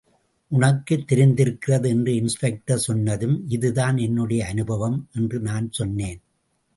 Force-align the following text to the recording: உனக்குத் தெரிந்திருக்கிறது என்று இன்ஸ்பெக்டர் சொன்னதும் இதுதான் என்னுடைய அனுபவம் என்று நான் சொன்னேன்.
உனக்குத் 0.47 1.11
தெரிந்திருக்கிறது 1.11 1.87
என்று 1.87 2.15
இன்ஸ்பெக்டர் 2.15 2.79
சொன்னதும் 2.79 3.47
இதுதான் 3.47 3.97
என்னுடைய 3.97 4.45
அனுபவம் 4.45 5.09
என்று 5.13 5.39
நான் 5.39 5.71
சொன்னேன். 5.71 6.21